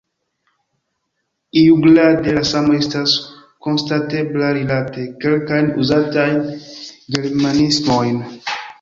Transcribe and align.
Iugrade 1.63 2.33
la 2.37 2.43
samo 2.53 2.79
estas 2.79 3.13
konstatebla 3.67 4.51
rilate 4.59 5.07
kelkajn 5.23 5.73
uzatajn 5.87 6.45
germanismojn. 7.19 8.23